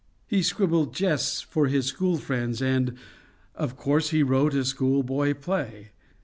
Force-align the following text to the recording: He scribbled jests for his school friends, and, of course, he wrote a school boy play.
He 0.25 0.41
scribbled 0.41 0.95
jests 0.95 1.41
for 1.41 1.67
his 1.67 1.85
school 1.85 2.17
friends, 2.17 2.59
and, 2.59 2.95
of 3.53 3.77
course, 3.77 4.09
he 4.09 4.23
wrote 4.23 4.55
a 4.55 4.65
school 4.65 5.03
boy 5.03 5.35
play. 5.35 5.91